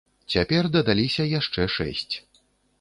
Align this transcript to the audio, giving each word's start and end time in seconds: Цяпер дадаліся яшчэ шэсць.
Цяпер 0.35 0.69
дадаліся 0.77 1.23
яшчэ 1.39 1.69
шэсць. 1.77 2.15